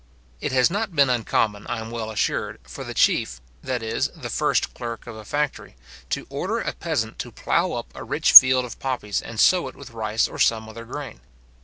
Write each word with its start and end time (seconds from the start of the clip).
It 0.39 0.51
has 0.51 0.71
not 0.71 0.95
been 0.95 1.11
uncommon, 1.11 1.67
I 1.67 1.77
am 1.79 1.91
well 1.91 2.09
assured, 2.09 2.57
for 2.63 2.83
the 2.83 2.95
chief, 2.95 3.39
that 3.61 3.83
is, 3.83 4.07
the 4.15 4.31
first 4.31 4.73
clerk 4.73 5.05
or 5.05 5.19
a 5.19 5.23
factory, 5.23 5.75
to 6.09 6.25
order 6.27 6.57
a 6.57 6.73
peasant 6.73 7.19
to 7.19 7.31
plough 7.31 7.73
up 7.73 7.91
a 7.93 8.03
rich 8.03 8.31
field 8.31 8.65
of 8.65 8.79
poppies, 8.79 9.21
and 9.21 9.39
sow 9.39 9.67
it 9.67 9.75
with 9.75 9.91
rice, 9.91 10.27
or 10.27 10.39
some 10.39 10.67
other 10.67 10.85
grain. 10.85 11.19